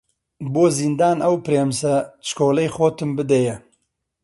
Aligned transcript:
بۆ 0.53 0.65
زیندان 0.77 1.17
ئەو 1.25 1.35
پرێمسە 1.45 1.93
چکۆڵەی 2.27 2.73
خۆتم 2.75 3.09
بدەیە 3.17 3.55